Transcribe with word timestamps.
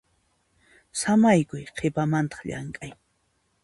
Samaykuy 0.99 1.63
qhipamantaq 1.75 2.41
llamk'ay. 2.47 2.91